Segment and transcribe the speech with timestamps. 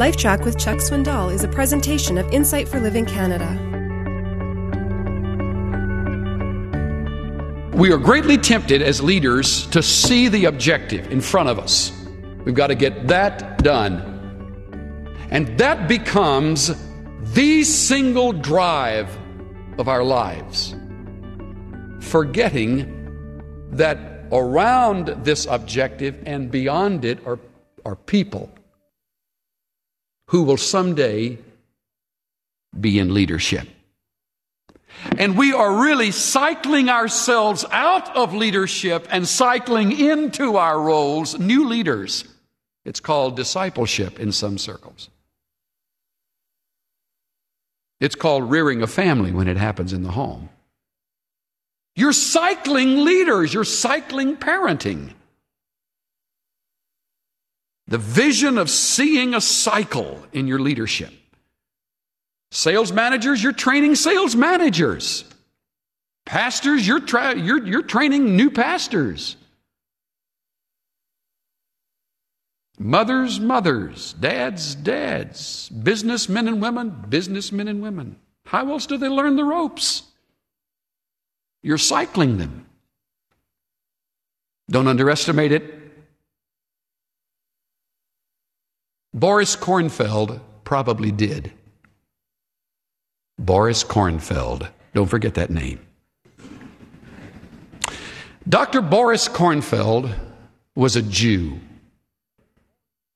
[0.00, 3.46] LifeTrac with Chuck Swindoll is a presentation of Insight for Living Canada.
[7.76, 11.92] We are greatly tempted as leaders to see the objective in front of us.
[12.46, 14.00] We've got to get that done.
[15.30, 16.72] And that becomes
[17.34, 19.14] the single drive
[19.76, 20.74] of our lives.
[22.00, 23.98] Forgetting that
[24.32, 27.38] around this objective and beyond it are,
[27.84, 28.50] are people
[30.30, 31.36] who will someday
[32.78, 33.68] be in leadership.
[35.18, 41.66] And we are really cycling ourselves out of leadership and cycling into our roles, new
[41.66, 42.24] leaders.
[42.84, 45.10] It's called discipleship in some circles.
[47.98, 50.48] It's called rearing a family when it happens in the home.
[51.96, 55.10] You're cycling leaders, you're cycling parenting.
[57.90, 61.12] The vision of seeing a cycle in your leadership.
[62.52, 65.24] Sales managers, you're training sales managers.
[66.24, 69.34] Pastors, you're, tra- you're, you're training new pastors.
[72.78, 74.12] Mothers, mothers.
[74.12, 75.68] Dads, dads.
[75.70, 78.16] Businessmen and women, businessmen and women.
[78.44, 80.04] How else do they learn the ropes?
[81.64, 82.66] You're cycling them.
[84.70, 85.79] Don't underestimate it.
[89.12, 91.52] Boris Kornfeld probably did.
[93.38, 94.68] Boris Kornfeld.
[94.94, 95.80] Don't forget that name.
[98.48, 98.80] Dr.
[98.80, 100.14] Boris Kornfeld
[100.74, 101.58] was a Jew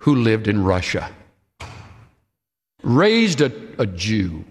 [0.01, 1.11] who lived in Russia,
[2.83, 4.45] raised a, a Jew.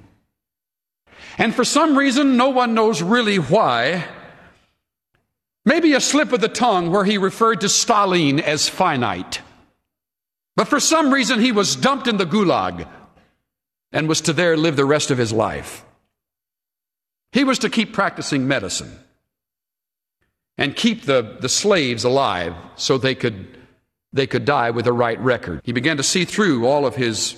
[1.37, 4.05] And for some reason, no one knows really why,
[5.65, 9.41] maybe a slip of the tongue where he referred to Stalin as finite.
[10.55, 12.87] But for some reason, he was dumped in the gulag
[13.91, 15.83] and was to there live the rest of his life.
[17.31, 18.99] He was to keep practicing medicine
[20.57, 23.57] and keep the, the slaves alive so they could,
[24.11, 25.61] they could die with a right record.
[25.63, 27.35] He began to see through all of his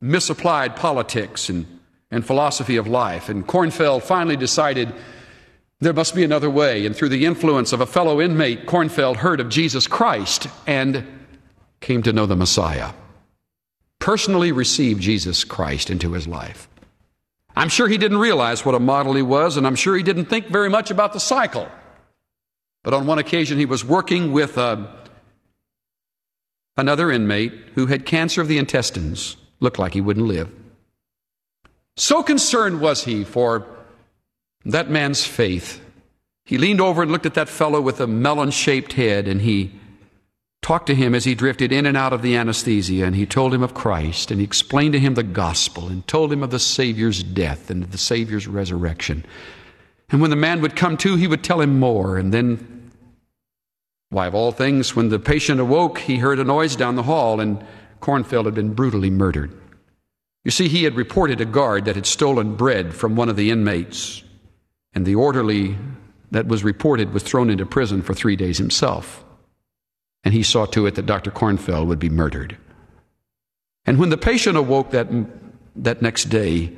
[0.00, 1.66] misapplied politics and,
[2.10, 3.28] and philosophy of life.
[3.28, 4.92] And Kornfeld finally decided
[5.80, 6.84] there must be another way.
[6.84, 11.06] And through the influence of a fellow inmate, Kornfeld heard of Jesus Christ and
[11.80, 12.92] came to know the Messiah,
[13.98, 16.68] personally received Jesus Christ into his life.
[17.56, 20.26] I'm sure he didn't realize what a model he was, and I'm sure he didn't
[20.26, 21.68] think very much about the cycle.
[22.84, 24.86] But on one occasion, he was working with uh,
[26.76, 30.50] another inmate who had cancer of the intestines, looked like he wouldn't live.
[31.96, 33.66] So concerned was he for
[34.64, 35.84] that man's faith.
[36.44, 39.72] He leaned over and looked at that fellow with a melon shaped head, and he
[40.62, 43.54] talked to him as he drifted in and out of the anesthesia, and he told
[43.54, 46.58] him of Christ, and he explained to him the gospel, and told him of the
[46.58, 49.24] Savior's death and the Savior's resurrection.
[50.10, 52.90] And when the man would come to, he would tell him more, and then,
[54.10, 57.40] why, of all things, when the patient awoke, he heard a noise down the hall,
[57.40, 57.64] and
[58.00, 59.54] Kornfeld had been brutally murdered.
[60.44, 63.50] You see, he had reported a guard that had stolen bread from one of the
[63.50, 64.22] inmates,
[64.94, 65.76] and the orderly
[66.30, 69.24] that was reported was thrown into prison for three days himself
[70.24, 71.30] and he saw to it that Dr.
[71.30, 72.56] Kornfeld would be murdered.
[73.86, 75.08] And when the patient awoke that,
[75.76, 76.72] that next day,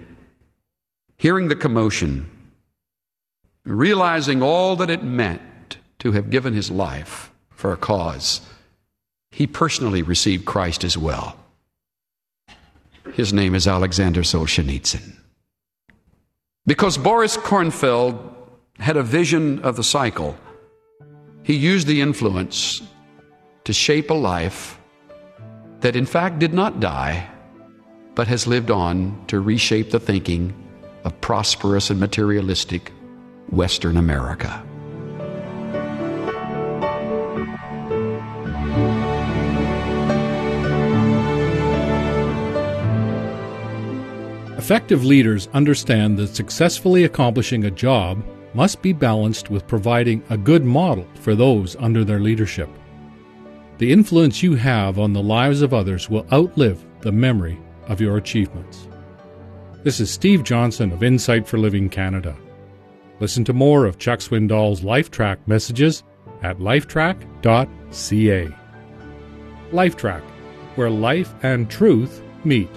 [1.16, 2.30] hearing the commotion,
[3.64, 8.40] realizing all that it meant to have given his life for a cause,
[9.30, 11.36] he personally received Christ as well.
[13.14, 15.16] His name is Alexander Solzhenitsyn.
[16.66, 18.18] Because Boris Kornfeld
[18.78, 20.36] had a vision of the cycle,
[21.42, 22.82] he used the influence
[23.64, 24.78] to shape a life
[25.80, 27.28] that in fact did not die,
[28.14, 30.54] but has lived on to reshape the thinking
[31.04, 32.92] of prosperous and materialistic
[33.50, 34.62] Western America.
[44.56, 48.22] Effective leaders understand that successfully accomplishing a job
[48.54, 52.68] must be balanced with providing a good model for those under their leadership.
[53.80, 58.18] The influence you have on the lives of others will outlive the memory of your
[58.18, 58.86] achievements.
[59.84, 62.36] This is Steve Johnson of Insight for Living Canada.
[63.20, 66.04] Listen to more of Chuck Swindoll's LifeTrac messages
[66.42, 68.48] at lifetrac.ca.
[69.72, 70.22] LifeTrac,
[70.74, 72.68] where life and truth meet.